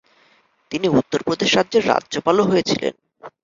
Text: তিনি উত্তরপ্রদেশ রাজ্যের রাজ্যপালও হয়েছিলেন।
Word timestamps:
তিনি 0.71 0.87
উত্তরপ্রদেশ 0.99 1.49
রাজ্যের 1.57 1.83
রাজ্যপালও 1.87 2.49
হয়েছিলেন। 2.51 2.93